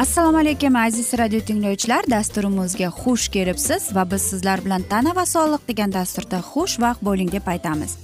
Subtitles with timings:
[0.00, 2.04] assalomu alaykum aziz radio tinglovchilar.
[2.10, 7.46] Dasturimizga xush kelibsiz va biz sizlar bilan tana va sog'liq degan dasturda xushvaqt bo'ling deb
[7.46, 7.96] aytamiz.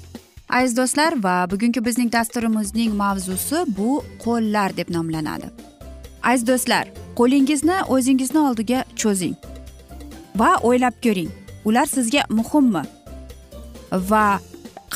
[0.48, 5.48] Aziz do'stlar va bugungi bizning dasturimizning mavzusi bu qo'llar deb nomlanadi.
[6.22, 6.84] Aziz do'stlar
[7.18, 9.36] qo'lingizni o'zingizni oldiga cho'zing
[10.40, 11.30] va o'ylab ko'ring
[11.64, 12.82] ular sizga muhimmi?
[14.10, 14.26] Va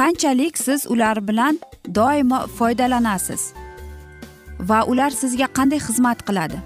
[0.00, 1.60] qanchalik siz ular bilan
[2.00, 3.42] doimo foydalanasiz?
[4.68, 6.60] Va ular sizga qanday xizmat qiladi?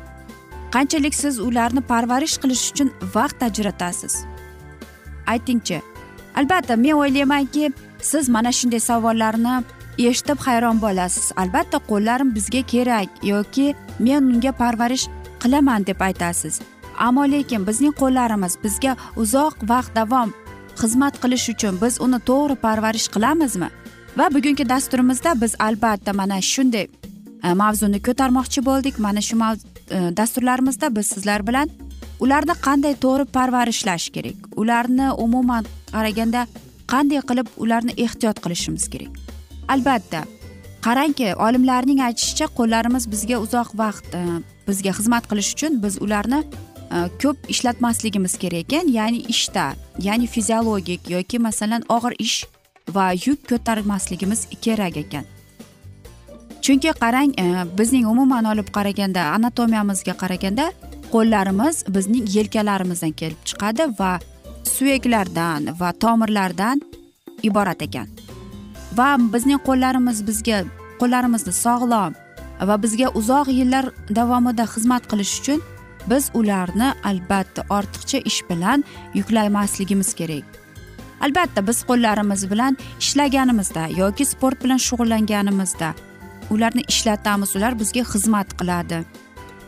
[0.75, 4.15] Qanchalik siz ularni parvarish qilish uchun vaqt ajratasiz?
[5.33, 5.79] Aytingchi
[6.39, 7.73] albatta men o'ylaymanki
[8.11, 9.55] siz mana shunday savollarni
[9.99, 11.33] eshitib hayron bo'lasiz.
[11.37, 15.07] Albatta qo'llarim bizga kerak yoki men unga parvarish
[15.43, 16.61] qilaman deb aytasiz.
[16.99, 20.35] Ammo lekin bizning qo'llarimiz bizga uzoq vaqt davom
[20.81, 23.69] xizmat qilish uchun biz uni to'g'ri parvarish qilamizmi?
[24.19, 26.87] Va bugungi dasturimizda biz albatta mana shunday
[27.45, 28.99] e, mavzuni ko'tarmoqchi bo'ldik.
[28.99, 31.71] Mana shu mavzu E, dasturlarimizda biz sizlar bilan
[32.21, 34.39] ularni qanday to'g'ri parvarishlash kerak?
[34.57, 36.47] Ularni umuman qaraganda
[36.93, 39.13] qanday qilib ularni ehtiyot qilishimiz kerak?
[39.69, 40.25] Albatta
[40.87, 44.23] qarangki olimlarning aytishicha qo'llarimiz bizga uzoq vaqt e,
[44.69, 46.41] bizga xizmat qilish uchun biz ularni
[46.97, 48.89] e, ko'p ishlatmasligimiz kerak ekan.
[48.99, 49.67] Ya'ni ishda
[50.09, 52.39] ya'ni fiziologik yoki masalan og'ir ish
[52.97, 55.34] va yuk ko'tarmasligimiz kerak ekan.
[56.65, 57.47] Chunki qarang e,
[57.79, 60.65] bizning umuman olib qaraganda anatomiyamizga qaraganda
[61.15, 64.13] qo'llarimiz bizning yelkalarimizdan kelib chiqadi va
[64.75, 66.81] suyaklardan va tomirlardan
[67.49, 68.09] iborat ekan.
[68.99, 70.63] Va bizning qo'llarimiz bizga
[71.01, 72.17] qo'llarimizni sog'lom
[72.69, 73.85] va bizga uzoq yillar
[74.21, 75.61] davomida xizmat qilish uchun
[76.11, 78.85] biz ularni albatta ortiqcha ish bilan
[79.19, 80.49] yuklamasligimiz kerak.
[81.25, 82.73] Albatta biz qo'llarimiz bilan
[83.03, 85.95] ishlaganimizda yoki sport bilan shug'ullanganimizda
[86.51, 89.05] ularni ishlatamiz ular bizga xizmat qiladi.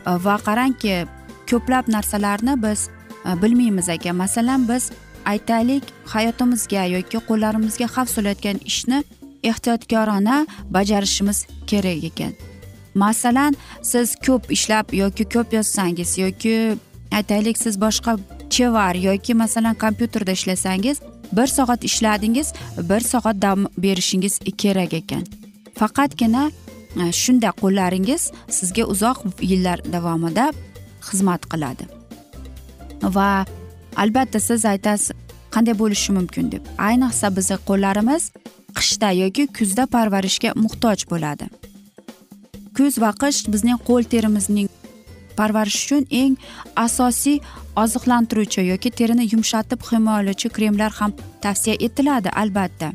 [0.07, 1.05] E, va qarangki
[1.49, 2.89] ko'plab narsalarni biz
[3.25, 4.91] e, bilmaymiz ekan masalan biz
[5.25, 5.83] aytaylik
[6.13, 9.03] hayotimizga yoki qo'llarimizga xavf solayotgan ishni
[9.43, 12.33] ehtiyotkorona bajarishimiz kerak ekan.
[12.95, 16.77] Masalan siz ko'p ishlab yoki ko'p yozsangiz yoki
[17.11, 18.17] aytaylik siz boshqa
[18.49, 20.97] chevar yoki masalan kompyuterda ishlasangiz
[21.31, 22.53] bir soat ishladingiz
[22.89, 25.23] bir soat dam berishingiz kerak ekan.
[25.75, 26.51] Faqatgina
[26.95, 30.51] Э, shunday shunda qo'llaringiz sizga uzoq yillar davomida
[31.07, 31.83] xizmat qiladi.
[33.03, 33.45] Va
[33.95, 35.11] albatta siz aytasiz
[35.53, 36.63] qanday bo'lishi mumkin deb.
[36.77, 38.23] Ayniqsa bizni qo'llarimiz
[38.77, 41.45] qishda yoki kuzda parvarishga muhtoj bo'ladi.
[42.77, 44.67] Kuz va qish bizning qo'l terimizning
[45.39, 46.33] parvarishi uchun eng
[46.85, 47.37] asosiy
[47.83, 51.11] oziqlantiruvchi yoki terini yumshatib himoyalovchi kremlar ham
[51.43, 52.89] tavsiya etiladi albatta.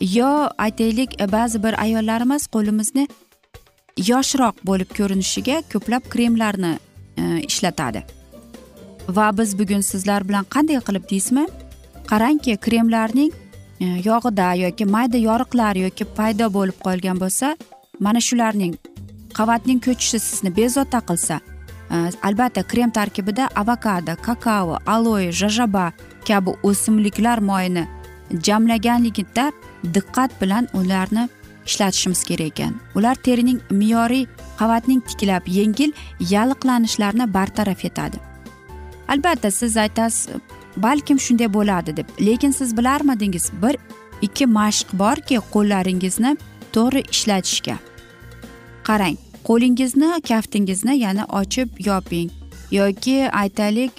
[0.00, 3.08] Yo aytaylik e, ba'zi bir ayollarimiz qo'limizni
[3.96, 6.78] yoshroq bo'lib ko'rinishiga ko'plab kremlarni
[7.16, 8.04] e, ishlatadi.
[9.08, 11.46] Va biz bugun sizlar bilan qanday qilib deysizmi?
[12.10, 13.32] Qarangki kremlarning
[13.80, 17.56] e, yog'ida yoki mayda yoriqlar yoki paydo bo'lib qolgan bo'lsa
[18.00, 18.74] mana shularning
[19.38, 21.40] qavatning ko'chishi sizni bezovta qilsa
[21.94, 25.92] e, albatta krem tarkibida avokado kakao aloe jajaba
[26.28, 27.84] kabi o'simliklar moyini
[28.46, 29.46] jamlaganligida
[29.94, 31.28] diqqat bilan ularni
[31.66, 32.74] ishlatishimiz kerak ekan.
[32.94, 34.26] Ular terining me'yoriy
[34.58, 38.16] qavatning tiklab yengil yalliqlanishlarni bartaraf etadi.
[39.08, 40.28] Albatta siz aytasiz
[40.76, 42.08] balkim shunday bo'ladi deb.
[42.20, 43.76] Lekin siz bilarmidingiz bir
[44.22, 46.36] ikki mashq borki qo'llaringizni
[46.72, 47.76] to'g'ri ishlatishga.
[48.88, 49.16] Qarang
[49.48, 52.30] qo'lingizni kaftingizni yana ochib yoping
[52.70, 53.92] yoki aytaylik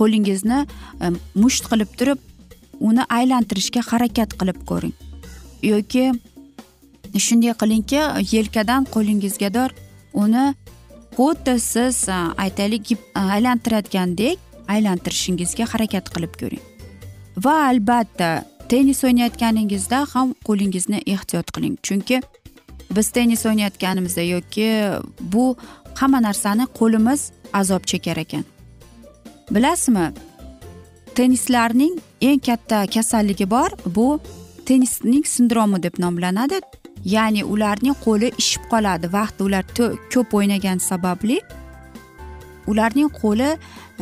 [0.00, 0.58] qo'lingizni
[1.04, 2.18] e, musht qilib turib
[2.88, 4.94] uni aylantirishga harakat qilib ko'ring
[5.72, 6.04] yoki
[7.18, 8.00] shunday qilingki
[8.34, 9.70] yelkadan qo'lingizgador
[10.14, 10.54] uni
[11.16, 12.12] xuddi siz e,
[12.44, 16.62] aytaylik e, aylantirayotgandek aylantirishingizga harakat qilib ko'ring.
[17.44, 21.76] Va albatta tennis o'ynayotganingizda ham qo'lingizni ehtiyot qiling.
[21.82, 22.22] Chunki
[22.96, 24.68] biz tennis o'ynayotganimizda yoki
[25.20, 25.56] bu
[25.94, 28.44] hamma narsani qo'limiz azob chekar ekan.
[29.50, 30.12] Bilasizmi?
[31.14, 34.20] Tennislarning eng katta kasalligi bor bu
[34.66, 36.60] tennisning sindromi deb nomlanadi.
[37.04, 39.12] Ya'ni ularning qo'li ishib qoladi.
[39.12, 39.64] Vaqt ular
[40.12, 41.40] ko'p o'ynagan sababli
[42.66, 43.50] ularning qo'li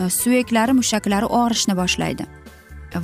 [0.01, 2.25] e, suyaklari mushaklari og'rishni boshlaydi.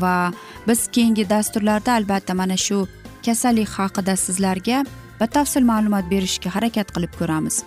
[0.02, 0.32] Va
[0.68, 2.86] biz keyingi dasturlarda albatta mana shu
[3.26, 4.84] kasallik haqida sizlarga
[5.20, 7.62] batafsil ma'lumot berishga harakat qilib ko'ramiz.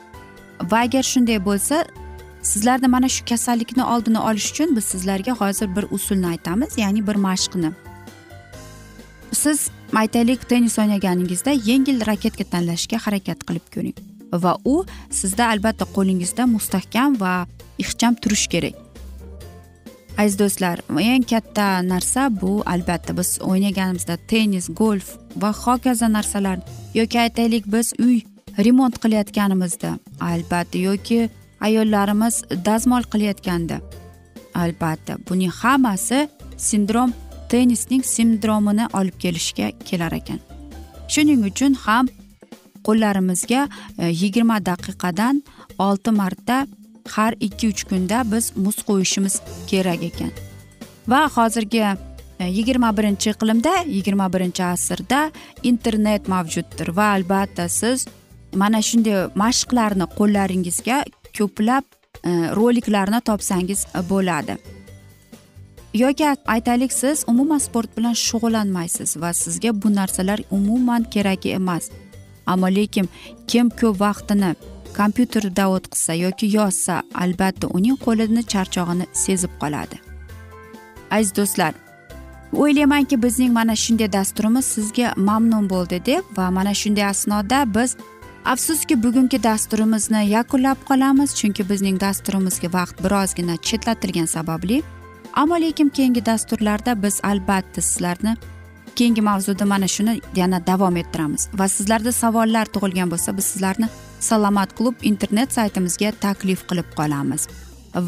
[0.71, 1.85] Va agar shunday bo'lsa
[2.51, 7.15] sizlarda mana shu kasallikni oldini olish uchun biz sizlarga hozir bir usulni aytamiz ya'ni bir
[7.27, 7.71] mashqni.
[9.31, 13.97] Siz aytaylik tennis o'ynaganingizda yengil raketka tanlashga harakat qilib ko'ring.
[14.43, 17.47] Va u sizda albatta qo'lingizda mustahkam va
[17.77, 18.75] ixcham turishi kerak.
[20.17, 26.57] Aziz do'stlar eng katta narsa bu albatta biz o'ynaganimizda tennis golf va hokazo narsalar
[26.93, 28.17] yoki aytaylik biz uy
[28.65, 29.91] remont qilayotganimizda
[30.31, 31.29] albatta yoki
[31.59, 33.77] ayollarimiz dazmol qilayotganda.
[34.55, 37.13] Albatta buning hammasi sindrom
[37.51, 40.39] tennisning sindromini olib kelishga kelar ekan.
[41.13, 42.09] Shuning uchun ham
[42.87, 43.67] qo'llarimizga
[43.99, 45.43] e, yigirma daqiqadan
[45.87, 46.57] olti marta
[47.15, 49.35] har ikki uch kunda biz muz qo'yishimiz
[49.69, 50.31] kerak ekan.
[51.11, 55.21] Va hozirgi e, yigirma birinchi iqlimda yigirma birinchi asrda
[55.71, 58.07] internet mavjuddir va albatta siz
[58.61, 60.97] mana shunday mashqlarni qo'llaringizga
[61.37, 61.83] ko'plab
[62.29, 64.57] e, roliklarni topsangiz bo'ladi.
[65.97, 71.89] Yoki aytaylik siz umuman sport bilan shug'ullanmaysiz va sizga bu narsalar umuman kerak emas.
[72.45, 73.09] Ammo lekin
[73.47, 74.55] kim ko'p vaqtini
[74.97, 79.97] kompyuterda o'tkazsa yoki yozsa albatta uning qo'lini charchog'ini sezib qoladi.
[81.11, 81.73] Aziz do'stlar
[82.53, 87.97] o'ylaymanki bizning mana shunday dasturimiz sizga mamnun bo'ldi deb va mana shunday asnoda biz
[88.45, 94.83] afsuski bugungi dasturimizni yakunlab qolamiz chunki bizning dasturimizga vaqt birozgina chetlatilgani sababli
[95.37, 98.35] ammo lekin keyingi dasturlarda biz albatta sizlarni
[98.95, 101.47] keyingi mavzuda mana shuni yana davom ettiramiz.
[101.59, 103.87] Va sizlarda savollar tug'ilgan bo'lsa biz sizlarni
[104.19, 107.47] salomat klub internet saytimizga taklif qilib qolamiz.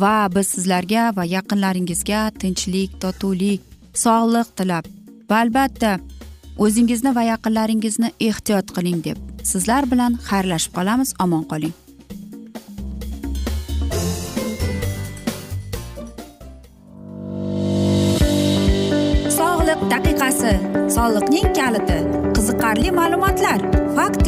[0.01, 3.61] Va biz sizlarga va yaqinlaringizga tinchlik totuvlik
[4.05, 4.89] sog'lik tilab
[5.29, 5.91] va albatta
[6.57, 11.13] o'zingizni va yaqinlaringizni ehtiyot qiling deb sizlar bilan xayrlashib qolamiz.
[11.25, 11.78] Omon qoling.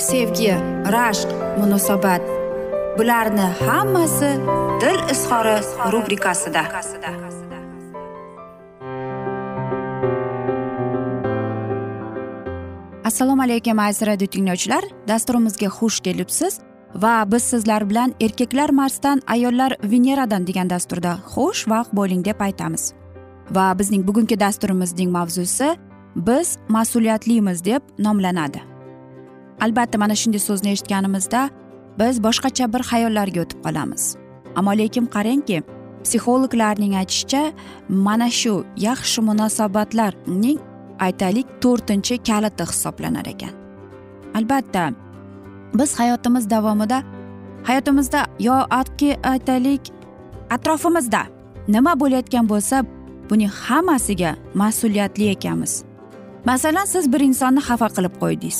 [0.00, 0.52] sevgi
[0.92, 1.28] rashq
[1.58, 2.22] munosabat.
[2.98, 4.30] Bularni hammasi
[4.80, 5.56] dil izhori
[5.92, 6.62] rubrikasida.
[13.04, 14.84] Assalomu alaykum aziz radio tinglovchilar.
[15.08, 16.60] Dasturimizga xush kelibsiz
[16.94, 22.92] va biz sizlar bilan erkaklar marsdan ayollar veneradan degan dasturda xush vaqt bo'ling deb aytamiz.
[23.50, 25.76] Va bizning bugungi dasturimizning mavzusi
[26.16, 28.69] biz mas'uliyatlimiz deb nomlanadi.
[29.64, 31.40] Albatta mana shunday so'zni eshitganimizda
[32.00, 34.02] biz boshqacha bir xayollarga o'tib qolamiz.
[34.58, 35.58] Ammo lekin qarangki
[36.04, 37.42] psixologlarning aytishicha
[38.06, 38.54] mana shu
[38.86, 40.58] yaxshi munosabatlarning
[41.06, 43.54] aytaylik to'rtinchi kaliti hisoblanar ekan.
[44.38, 44.84] Albatta
[45.78, 47.02] biz hayotimiz davomida
[47.68, 48.56] hayotimizda yo
[49.32, 49.92] aytaylik
[50.50, 51.22] atrofimizda
[51.68, 52.84] nima bo'layotgan bo'lsa
[53.30, 55.84] buning hammasiga mas'uliyatli ekanmiz.
[56.44, 58.58] Masalan siz bir insonni xafa qilib qo'ydingiz.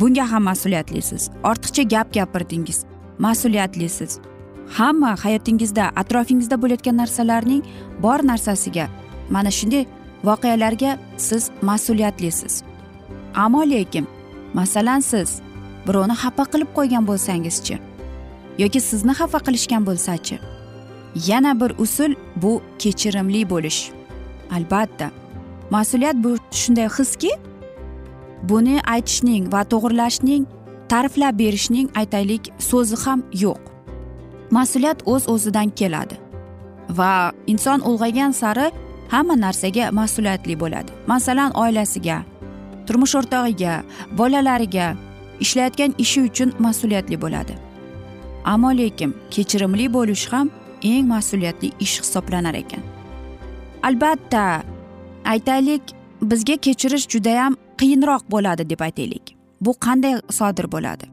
[0.00, 1.30] Bunga ham mas'uliyatlisiz.
[1.44, 2.84] Ortiqcha gap gapirdingiz.
[3.18, 4.18] Mas'uliyatlisiz.
[4.78, 7.62] Hamma hayotingizda atrofingizda bo'layotgan narsalarning
[8.02, 8.88] bor narsasiga
[9.30, 9.86] mana shunday
[10.24, 12.62] voqealarga siz mas'uliyatlisiz.
[13.34, 14.06] Ammo lekin
[14.54, 15.40] masalan siz
[15.86, 17.78] birovni xafa qilib qo'ygan bo'lsangizchi
[18.58, 20.36] yoki sizni xafa qilishgan bo'lsachi
[21.26, 23.80] yana bir usul bu kechirimli bo'lish.
[24.56, 25.10] Albatta
[25.70, 27.30] mas'uliyat bu shunday hiski
[28.42, 30.46] buni aytishning va to'g'irlashning
[30.88, 33.60] ta'riflab berishning aytaylik so'zi ham yo'q.
[34.50, 36.16] Mas'uliyat o'z o'zidan keladi
[36.98, 38.70] va inson ulg'aygan sari
[39.08, 40.90] hamma narsaga mas'uliyatli bo'ladi.
[41.06, 42.22] Masalan oilasiga
[42.86, 43.82] turmush o'rtog'iga
[44.18, 44.86] bolalariga
[45.44, 47.54] ishlayotgan ishi uchun mas'uliyatli bo'ladi.
[48.44, 50.50] Ammo lekin kechirimli bo'lish ham
[50.82, 52.82] eng mas'uliyatli ish hisoblanar ekan.
[53.82, 54.62] Albatta
[55.24, 55.82] aytaylik
[56.22, 59.36] bizga kechirish judayam qiyinroq bo'ladi deb aytaylik.
[59.60, 61.06] Bu qanday sodir bo'ladi?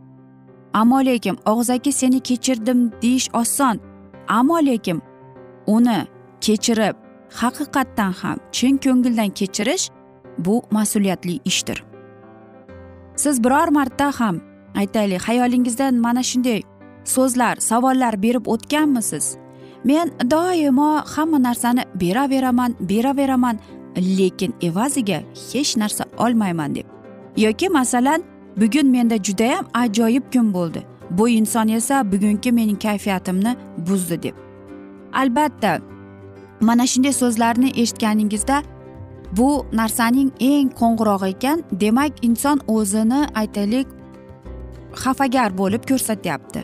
[0.73, 3.79] Ammo lekin og'zaki seni kechirdim deyish oson.
[4.27, 5.01] Ammo lekin
[5.67, 5.99] uni
[6.41, 6.95] kechirib
[7.41, 9.89] haqiqatdan ham chin ko'ngildan kechirish
[10.37, 11.83] bu mas'uliyatli ishdir.
[13.15, 14.41] Siz biror marta ham
[14.75, 16.61] aytaylik xayolingizdan mana shunday
[17.15, 19.37] so'zlar savollar berib o'tganmisiz?
[19.85, 23.59] Men doimo hamma narsani beraveraman beraveraman
[23.97, 25.23] lekin evaziga
[25.53, 26.85] hech narsa olmayman deb.
[27.37, 28.23] Yoki masalan
[28.57, 30.83] bugun menda judayam ajoyib kun bo'ldi.
[31.09, 34.35] Bu inson esa bugungi mening kayfiyatimni buzdi deb.
[35.13, 35.79] Albatta
[36.61, 38.63] mana shunday so'zlarni eshitganingizda
[39.37, 43.87] bu narsaning eng qo'ng'irog'i ekan demak inson o'zini aytaylik
[45.03, 46.63] xafagar bo'lib ko'rsatyapti.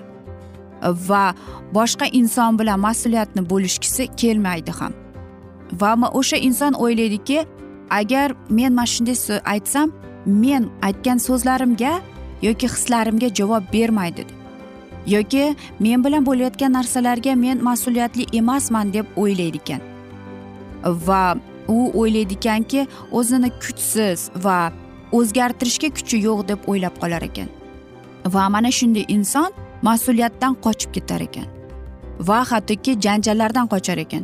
[1.10, 1.26] Va
[1.74, 5.01] boshqa inson bilan mas'uliyatni bo'lishgisi kelmaydi ham.
[5.80, 7.46] Va o'sha inson o'ylaydiki
[7.90, 9.92] agar men mana shunday aytsam
[10.26, 11.94] men aytgan so'zlarimga
[12.42, 14.26] yoki hislarimga javob bermaydi
[15.16, 19.82] yoki men bilan bo'layotgan narsalarga men mas'uliyatli emasman deb o'ylaydi ekan
[21.08, 21.38] va
[21.68, 24.72] u o'ylaydi ekanki o'zini kuchsiz va
[25.12, 27.50] o'zgartirishga kuchi yo'q deb o'ylab qolar ekan.
[28.34, 29.50] Va mana shunday inson
[29.88, 31.48] mas'uliyatdan qochib ketar ekan.
[32.28, 34.24] Va hattoki janjallardan qochar ekan.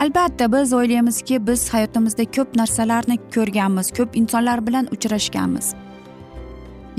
[0.00, 5.74] Albatta biz o'ylaymizki biz hayotimizda ko'p narsalarni ko'rganmiz ko'p insonlar bilan uchrashganmiz.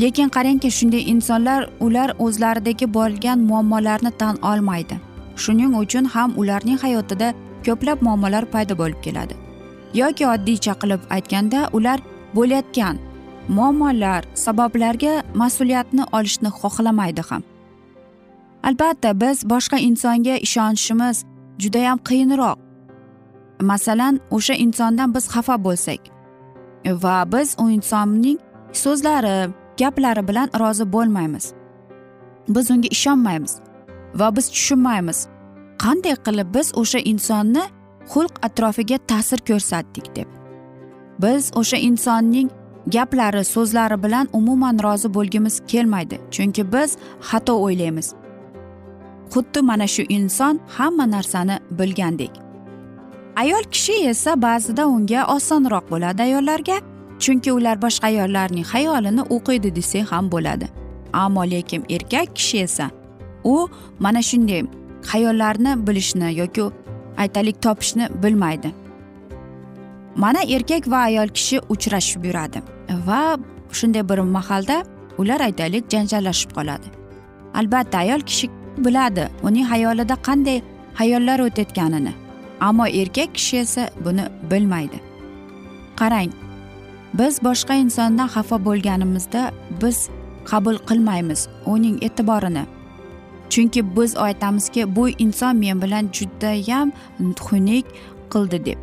[0.01, 4.96] Lekin qarangki shunday insonlar ular o'zlaridagi bo'lgan muammolarni tan olmaydi.
[5.36, 7.34] Shuning uchun ham ularning hayotida
[7.65, 9.36] ko'plab muammolar paydo bo'lib keladi.
[9.94, 12.00] Yoki oddiycha qilib aytganda ular
[12.36, 12.96] bo'layotgan
[13.50, 17.44] muammolar sabablarga mas'uliyatni olishni xohlamaydi ham.
[18.63, 21.25] Albatta biz boshqa insonga ishonishimiz
[21.63, 22.69] judayam qiyinroq.
[23.62, 26.01] Masalan o'sha insondan biz xafa bo'lsak
[26.86, 28.39] va biz u insonning
[28.74, 29.50] so'zlari
[29.80, 31.54] gaplari bilan rozi bo'lmaymiz.
[32.50, 33.60] Biz unga ishonmaymiz
[34.16, 35.28] va biz tushunmaymiz.
[35.84, 37.63] Qanday qilib biz o'sha insonni
[38.12, 40.28] xulq atrofiga ta'sir ko'rsatdik deb.
[41.24, 42.50] Biz o'sha insonning
[42.88, 46.98] gaplari so'zlari bilan umuman rozi bo'lgimiz kelmaydi chunki biz
[47.30, 48.08] xato o'ylaymiz.
[49.34, 52.49] Xuddi mana shu inson hamma narsani bilgandek.
[53.36, 56.78] Ayol kishi esa ba'zida unga osonroq bo'ladi ayollarga
[57.20, 60.68] chunki ular boshqa ayollarning xayolini o'qiydi desak ham bo'ladi.
[61.14, 62.90] Ammo lekin erkak kishi esa
[63.44, 63.70] u
[64.00, 64.62] mana shunday
[65.12, 66.64] xayollarni bilishni yoki
[67.18, 68.70] aytaylik topishni bilmaydi.
[70.16, 72.60] Mana erkak va ayol kishi uchrashib yuradi
[73.08, 73.38] va
[73.80, 74.84] shunday bir mahalda
[75.18, 76.88] ular aytaylik janjallashib qoladi.
[77.54, 78.50] Albatta ayol kishi
[78.86, 80.62] biladi uning xayolida qanday
[81.00, 82.29] xayollar o'tayotganini.
[82.62, 85.00] Ammo erkak kishi esa buni bilmaydi.
[86.00, 86.32] Qarang
[87.13, 89.51] biz boshqa insondan xafa bo'lganimizda
[89.82, 90.10] biz
[90.50, 92.63] qabul qilmaymiz uning e'tiborini.
[93.50, 97.86] Chunki biz aytamizki bu inson men bilan judayam xunuk
[98.34, 98.80] qildi deb.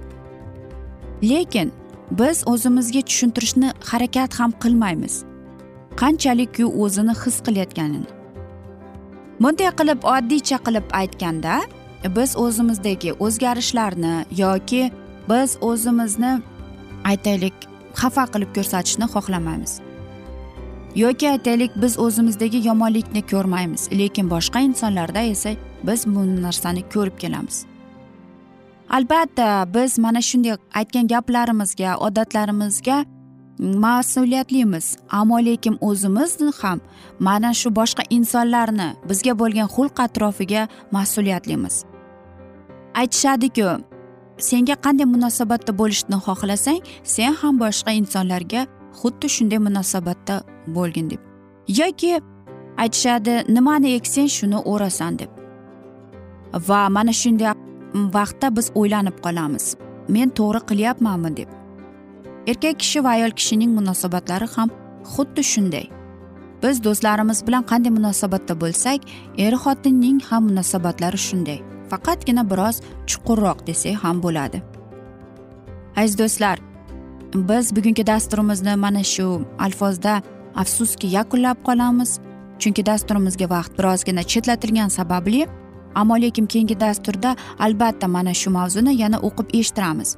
[1.22, 1.72] Lekin
[2.10, 5.24] biz o'zimizga tushuntirishni harakat ham qilmaymiz.
[5.96, 8.08] Qanchalik u o'zini his qilayotganini.
[9.40, 11.54] Bunday qilib oddiycha qilib aytganda
[12.16, 14.82] biz o'zimizdagi o'zgarishlarni yoki
[15.30, 16.32] biz o'zimizni
[17.04, 17.54] aytaylik
[18.00, 19.72] xafa qilib ko'rsatishni xohlamaymiz.
[20.96, 25.50] Yoki aytaylik biz o'zimizdagi yomonlikni ko'rmaymiz lekin boshqa insonlarda esa
[25.86, 27.66] biz bu narsani ko'rib kelamiz.
[28.90, 33.04] Albatta biz mana shunday aytgan gaplarimizga odatlarimizga
[33.58, 36.80] mm, mas'uliyatlimiz ammo lekin o'zimizni ham
[37.18, 41.95] mana shu boshqa insonlarni bizga bo'lgan xulq atrofiga mas'uliyatlimiz.
[43.00, 43.68] Aytishadiku
[44.48, 46.80] senga qanday munosabatda bo'lishni xohlasang
[47.14, 48.60] sen ham boshqa insonlarga
[49.00, 50.34] xuddi shunday munosabatda
[50.76, 51.20] bo'lgin deb.
[51.80, 52.12] Yoki
[52.82, 55.30] aytishadi nimani eksang shuni o'rasan deb.
[56.68, 57.52] Va mana shunday
[58.16, 59.66] vaqtda biz o'ylanib qolamiz.
[60.14, 61.48] Men to'g'ri qilyapmanmi deb.
[62.50, 64.68] Erkak kishi va ayol kishining munosabatlari ham
[65.12, 65.86] xuddi shunday.
[66.62, 69.00] Biz do'stlarimiz bilan qanday munosabatda bo'lsak
[69.44, 71.60] er xotinning ham munosabatlari shunday.
[71.90, 74.62] Faqatgina biroz chuqurroq desak ham bo'ladi.
[75.96, 76.58] Aziz do'stlar
[77.34, 79.26] biz bugungi dasturimizni mana shu
[79.58, 80.22] alfozda
[80.54, 82.18] afsuski yakunlab qolamiz.
[82.58, 85.46] Chunki dasturimizga vaqt birozgina chetlatilgani sababli
[85.94, 90.16] ammo lekin keyingi dasturda albatta mana shu mavzuni yana o'qib eshittiramiz.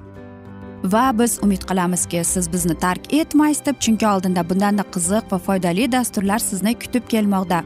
[0.85, 5.93] Va biz umid qilamizki siz bizni tark etmaysiz deb chunki oldinda bundanda qiziq va foydali
[5.93, 7.63] dasturlar sizni kutib kelmoqda.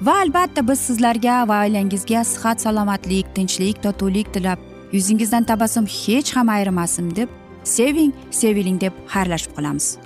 [0.00, 4.58] Va albatta biz sizlarga va oilangizga sihat salomatlik tinchlik totuvlik tilab.
[4.92, 7.28] Yuzingizdan tabassum hech ham ayrimasin deb
[7.64, 9.96] seving seviling deb xayrlashib qolamiz.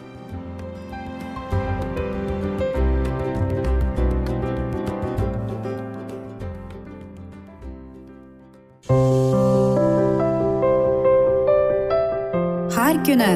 [12.76, 13.32] Har kuni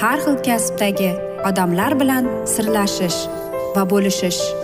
[0.00, 1.10] har xil kasbdagi
[1.48, 3.20] odamlar bilan sirlashish
[3.76, 4.63] va bo'lishish.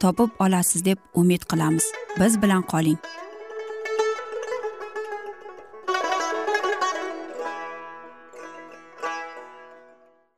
[0.00, 1.84] topib olasiz deb umid qilamiz.
[2.20, 2.98] Biz bilan qoling.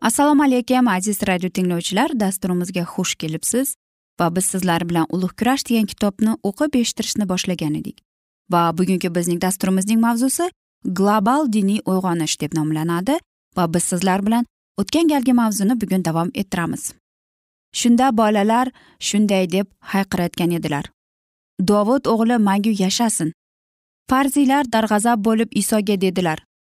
[0.00, 2.20] Assalomu alaykum aziz radio tinglovchilar.
[2.20, 3.74] Dasturimizga xush kelibsiz
[4.20, 7.98] va biz sizlar bilan ulug' kurash degan kitobni o'qib eshittirishni boshlagan edik.
[8.52, 10.50] Va bugungi bizning dasturimizning mavzusi
[10.84, 13.18] global diniy uyg'onish deb nomlanadi
[13.56, 14.46] va biz sizlar bilan
[14.80, 16.92] o'tgan galgi mavzuni bugun davom ettiramiz.
[17.72, 18.66] Shunda bolalar
[19.00, 20.84] shunday deb hayqirayotgan edilar.
[21.68, 23.32] Dovud o'g'li mangu yashasin.
[24.10, 26.38] Farziylar darg'azab bo'lib isoga dedilar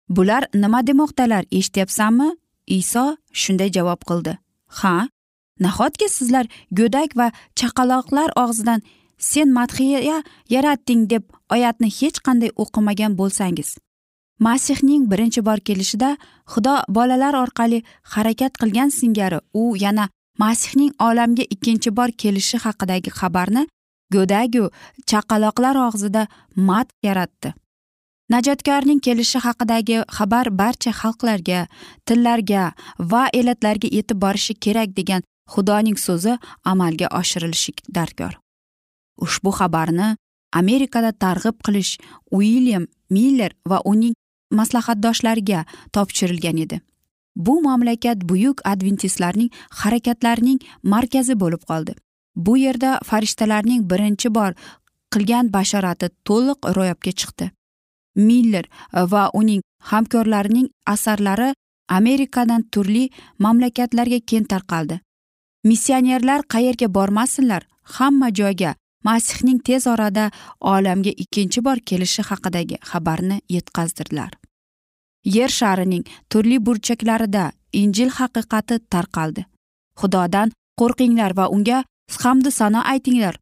[0.09, 2.29] bular nima demoqdalar eshityapsanmi
[2.67, 3.03] iso
[3.41, 4.33] shunday javob qildi
[4.79, 4.95] ha
[5.65, 6.45] nahotki sizlar
[6.79, 7.27] go'dak va
[7.59, 8.81] chaqaloqlar og'zidan
[9.31, 10.17] sen madhiya
[10.55, 11.23] yaratding deb
[11.55, 13.69] oyatni hech qanday o'qimagan bo'lsangiz?
[14.45, 16.09] Masihning birinchi bor kelishida
[16.51, 17.79] xudo bolalar orqali
[18.13, 20.05] harakat qilgan singari u yana
[20.41, 23.63] masihning olamga ikkinchi bor kelishi haqidagi xabarni
[24.13, 24.65] go'dagu
[25.09, 26.27] chaqaloqlar og'zida
[26.69, 27.53] mat yaratdi.
[28.33, 31.59] Najotkorning kelishi haqidagi xabar barcha xalqlarga
[32.05, 32.63] tillarga
[33.11, 35.21] va elatlarga yetib borishi kerak degan
[35.53, 36.33] xudoning so'zi
[36.71, 38.33] amalga oshirilishi darkor.
[39.25, 40.09] Ushbu xabarni
[40.61, 41.93] amerikada targ'ib qilish
[42.37, 44.13] uilyam miller va uning
[44.59, 46.77] maslahatdoshlariga topshirilgan edi.
[47.45, 49.49] Bu mamlakat buyuk adventistlarning
[49.81, 51.95] harakatlarining markazi bo'lib qoldi.
[52.35, 54.51] Bu yerda farishtalarning birinchi bor
[55.13, 57.51] qilgan bashorati to'liq ro'yobga chiqdi.
[58.15, 58.65] Miller
[59.13, 61.53] va uning hamkorlarining asarlari
[61.99, 63.09] amerikadan turli
[63.45, 64.99] mamlakatlarga keng tarqaldi.
[65.63, 67.63] Missionerlar qayerga bormasinlar
[67.97, 74.38] hamma joyga masihning tez orada olamga ikkinchi bor kelishi haqidagi xabarni yetkazdirdilar.
[75.35, 77.43] Yer sharining turli burchaklarida
[77.81, 79.45] injil haqiqati tarqaldi.
[79.99, 81.83] Xudodan qo'rqinglar va unga
[82.23, 83.35] hamdu sano aytinglar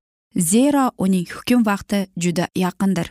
[0.51, 3.07] zero uning hukm vaqti juda yaqindir.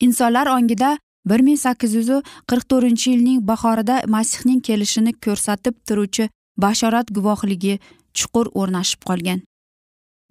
[0.00, 0.98] Insonlar ongida
[1.30, 2.10] bir ming sakkiz yuz
[2.48, 6.28] qirq to'rtinchi yilning bahorida masihning kelishini ko'rsatib turuvchi
[6.64, 7.74] bashorat guvohligi
[8.18, 9.40] chuqur o'rnashib qolgan.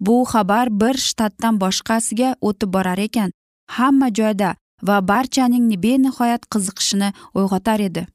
[0.00, 3.30] Bu xabar bir shtatdan boshqasiga o'tib borar ekan.
[3.76, 4.54] Hamma joyda
[4.88, 8.06] va barchaning benihoyat qiziqishini uyg'otar edi.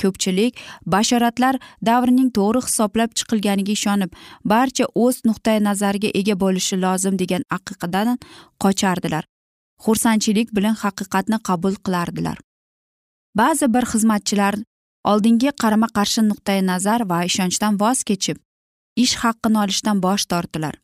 [0.00, 0.60] Ko'pchilik
[0.94, 1.58] bashoratlar
[1.88, 4.10] davrining to'g'ri hisoblab chiqilganiga ishonib
[4.52, 8.18] barcha o'z nuqtai nazariga ega bo'lishi lozim degan aqidadan
[8.62, 9.24] qochardilar.
[9.84, 12.38] Xursandchilik bilan haqiqatni qabul qilardilar.
[13.40, 14.54] Ba'zi bir xizmatchilar
[15.10, 18.38] oldingi qarama qarshi nuqtai nazar va ishonchdan voz kechib
[19.04, 20.74] ish haqqini olishdan bosh tortdilar.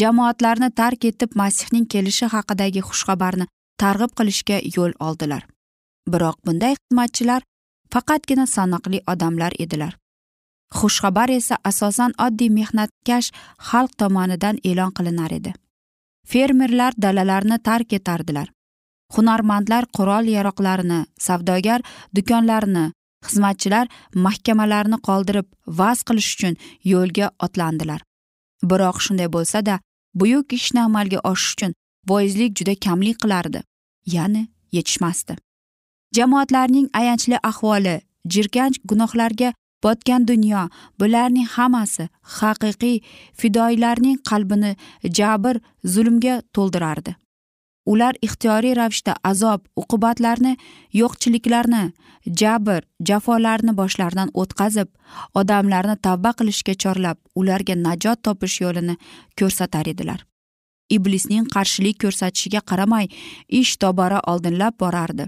[0.00, 3.46] Jamoatlarni tark etib masihning kelishi haqidagi xushxabarni
[3.82, 5.42] targ'ib qilishga yo'l oldilar.
[6.12, 7.42] Biroq bunday xizmatchilar
[7.94, 9.96] faqatgina sanoqli odamlar edilar.
[10.78, 13.28] Xushxabar esa asosan oddiy mehnatkash
[13.68, 15.52] xalq tomonidan e'lon qilinar edi.
[16.30, 18.48] Fermerlar dalalarni tark etardilar.
[19.14, 21.80] Hunarmandlar qurol yaroqlarini savdogar
[22.16, 22.84] do'konlarini
[23.26, 23.86] xizmatchilar
[24.26, 25.46] mahkamalarni qoldirib
[25.80, 26.54] vaz qilish uchun
[26.92, 28.00] yo'lga otlandilar.
[28.70, 29.74] Biroq shunday bo'lsada
[30.20, 31.72] buyuk ishni amalga oshish uchun
[32.08, 33.62] boizlik juda kamlik qilardi
[34.06, 35.36] ya'ni yetishmasdi.
[36.16, 38.00] Jamoatlarning ayanchli ahvoli
[38.32, 40.68] jirkanch gunohlarga botgan dunyo
[41.00, 42.08] bularning hammasi
[42.38, 43.00] haqiqiy
[43.40, 44.76] fidoyilarning qalbini
[45.18, 45.60] jabr
[45.94, 47.14] zulmga to'ldirardi.
[47.86, 50.56] Ular ixtiyoriy ravishda azob uqubatlarni
[51.00, 51.84] yo'qchiliklarni
[52.40, 54.88] jabr jafolarni boshlaridan o'tkazib
[55.40, 58.96] odamlarni tavba qilishga chorlab ularga najot topish yo'lini
[59.38, 60.29] ko'rsatar edilar.
[60.96, 63.06] Iblisning qarshilik ko'rsatishiga qaramay
[63.60, 65.24] ish tobora oldinlab borardi.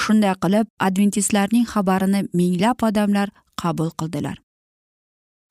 [0.00, 3.28] Shunday qilib adventistlarning xabarini minglab odamlar
[3.62, 4.36] qabul qildilar.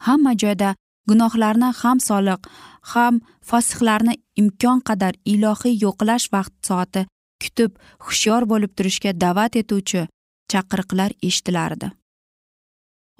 [0.08, 0.76] Hamma joyda
[1.10, 2.42] gunohlarni ham soliq
[2.94, 7.06] ham fosihlarni imkon qadar ilohiy yo'qlash vaqt soati
[7.42, 7.72] kutib
[8.06, 10.02] hushyor bo'lib turishga da'vat etuvchi
[10.52, 11.88] chaqiriqlar eshitilardi.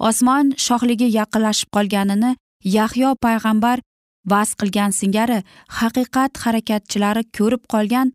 [0.08, 2.30] Osmon shohligi yaqinlashib qolganini
[2.76, 3.78] yahyo payg'ambar
[4.32, 5.38] vaz qilgan singari
[5.78, 8.12] haqiqat harakatchilari ko'rib qolgan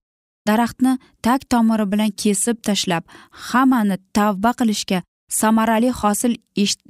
[0.48, 0.94] daraxtni
[1.26, 3.04] tag tomiri bilan kesib tashlab
[3.50, 5.00] hammani tavba qilishga
[5.40, 6.34] samarali hosil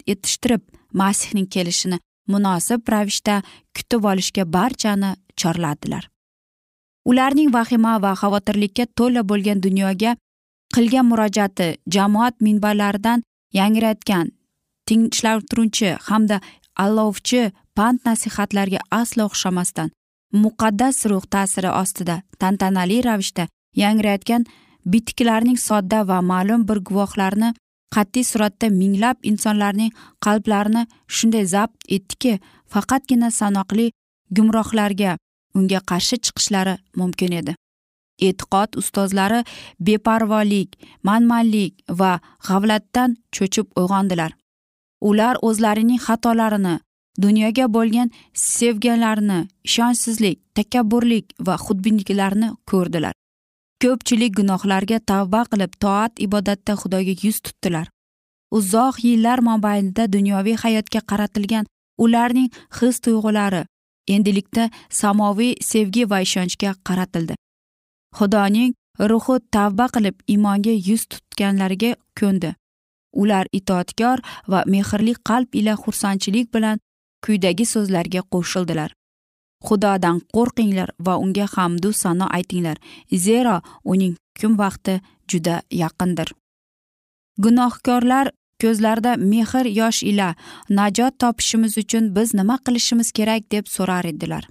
[0.09, 0.61] yetishtirib
[1.01, 1.97] masihning kelishini
[2.33, 3.35] munosib ravishda
[3.75, 6.03] kutib olishga barchani chorladilar
[7.11, 10.11] ularning vahima va xavotirlikka to'la bo'lgan dunyoga
[10.75, 13.19] qilgan murojaati jamoat minbarlaridan
[13.59, 14.27] yangrayotgan
[14.87, 16.37] tinchlantiruvchi hamda
[16.83, 19.89] allovchi pand nasihatlarga aslo o'xshamasdan
[20.43, 23.47] muqaddas ruh ta'siri ostida tantanali ravishda
[23.83, 24.43] yangrayotgan
[24.91, 27.49] bitiklarning sodda va ma'lum bir guvohlarini
[27.95, 29.91] qat'iy suratda minglab insonlarning
[30.25, 30.83] qalblarini
[31.15, 32.33] shunday zabt etdiki
[32.73, 33.87] faqatgina sanoqli
[34.35, 35.11] gumrohlarga
[35.57, 37.53] unga qarshi chiqishlari mumkin edi.
[38.27, 39.39] E'tiqod ustozlari
[39.87, 40.69] beparvolik
[41.07, 42.11] manmanlik va
[42.47, 44.31] g'avlatdan cho'chib uyg'ondilar.
[45.09, 46.75] Ular o'zlarining xatolarini
[47.23, 49.39] dunyoga bo'lgan sevganlarini
[49.69, 53.13] ishonchsizlik takabburlik va xudbinliklarni ko'rdilar.
[53.83, 57.87] Ko'pchilik gunohlarga tavba qilib toat ibodatda xudoga yuz tutdilar.
[58.57, 61.65] Uzoq yillar mobaynida dunyoviy hayotga qaratilgan
[62.03, 63.63] ularning his tuyg'ulari
[64.15, 67.35] endilikda samoviy sevgi va ishonchga qaratildi.
[68.17, 68.73] Xudoning
[69.11, 72.53] ruhi tavba qilib imonga yuz tutganlarga ko'ndi.
[73.13, 74.19] Ular itoatkor
[74.51, 76.77] va mehrli qalb ila xursandchilik bilan
[77.25, 78.91] quyidagi so'zlarga qo'shildilar.
[79.67, 82.77] Xudodan qo'rqinglar va unga hamdu sano aytinglar.
[83.25, 84.99] Zero uning hukm vaqti
[85.29, 86.29] juda yaqindir.
[87.43, 90.35] Gunohkorlar ko'zlarida mehr yosh ila
[90.69, 94.43] najot topishimiz uchun biz nima qilishimiz kerak deb so'rar edilar.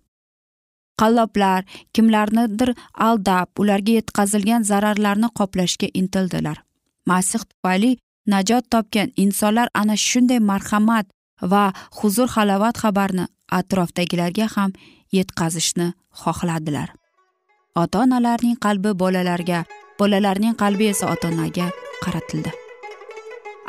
[1.00, 2.70] Qalloblar kimlarnidir
[3.08, 6.58] aldab ularga yetkazilgan zararlarni qoplashga intildilar.
[7.06, 11.06] Masih tufayli najot topgan insonlar ana shunday marhamat
[11.52, 13.24] va huzur halovat xabarni
[13.58, 14.70] atrofdagilarga ham
[15.12, 16.88] yetkazishni xohladilar
[17.74, 19.64] ota onalarning qalbi bolalarga
[20.00, 21.66] bolalarning qalbi esa ota onaga
[22.04, 22.50] qaratildi.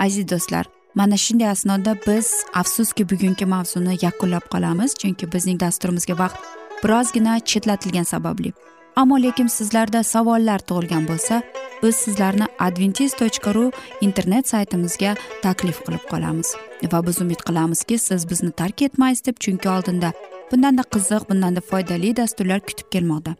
[0.05, 2.27] Aziz do'stlar mana shunday asnoda biz
[2.61, 6.37] afsuski bugungi mavzuni yakunlab qolamiz chunki bizning dasturimizga vaqt
[6.83, 8.53] birozgina chetlatilgani sababli.
[8.95, 11.41] Ammo lekin sizlarda savollar tug'ilgan bo'lsa
[11.83, 13.71] biz sizlarni adventis tochka ru
[14.07, 16.55] internet saytimizga taklif qilib qolamiz.
[16.91, 20.13] Va biz umid qilamizki siz bizni tark etmaysiz deb chunki oldinda
[20.51, 23.35] bundanda qiziq bundanda foydali dasturlar kutib kelmoqda.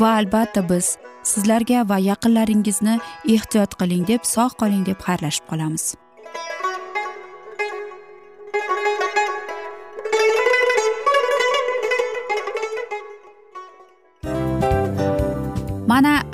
[0.00, 0.96] Va albatta biz
[1.32, 3.00] sizlarga va yaqinlaringizni
[3.36, 5.94] ehtiyot qiling deb sog' qoling deb xayrlashib qolamiz.